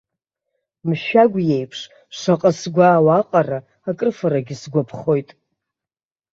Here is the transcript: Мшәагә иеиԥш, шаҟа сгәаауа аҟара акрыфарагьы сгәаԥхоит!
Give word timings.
Мшәагә 0.87 1.39
иеиԥш, 1.45 1.79
шаҟа 2.17 2.51
сгәаауа 2.59 3.15
аҟара 3.21 3.59
акрыфарагьы 3.89 4.55
сгәаԥхоит! 4.61 5.29